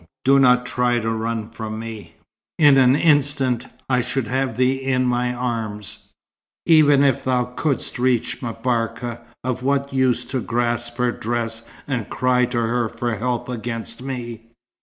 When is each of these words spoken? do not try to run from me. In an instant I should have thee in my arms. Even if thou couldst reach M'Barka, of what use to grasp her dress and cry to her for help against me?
do 0.25 0.39
not 0.39 0.65
try 0.65 0.97
to 0.97 1.11
run 1.11 1.47
from 1.47 1.77
me. 1.77 2.15
In 2.57 2.79
an 2.79 2.95
instant 2.95 3.67
I 3.87 4.01
should 4.01 4.27
have 4.27 4.57
thee 4.57 4.77
in 4.81 5.05
my 5.05 5.31
arms. 5.31 6.09
Even 6.65 7.03
if 7.03 7.23
thou 7.23 7.45
couldst 7.45 7.99
reach 7.99 8.41
M'Barka, 8.41 9.21
of 9.43 9.61
what 9.61 9.93
use 9.93 10.25
to 10.25 10.41
grasp 10.41 10.97
her 10.97 11.11
dress 11.11 11.67
and 11.87 12.09
cry 12.09 12.45
to 12.45 12.57
her 12.61 12.89
for 12.89 13.15
help 13.17 13.47
against 13.47 14.01
me? 14.01 14.45